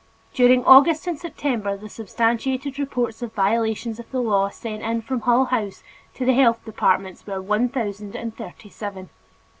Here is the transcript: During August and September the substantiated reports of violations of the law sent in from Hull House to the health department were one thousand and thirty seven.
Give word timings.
During 0.33 0.65
August 0.65 1.05
and 1.05 1.19
September 1.19 1.77
the 1.77 1.87
substantiated 1.87 2.79
reports 2.79 3.21
of 3.21 3.33
violations 3.33 3.99
of 3.99 4.09
the 4.09 4.19
law 4.19 4.49
sent 4.49 4.81
in 4.81 5.03
from 5.03 5.19
Hull 5.21 5.45
House 5.45 5.83
to 6.15 6.25
the 6.25 6.33
health 6.33 6.65
department 6.65 7.23
were 7.27 7.39
one 7.39 7.69
thousand 7.69 8.15
and 8.15 8.35
thirty 8.35 8.69
seven. 8.69 9.11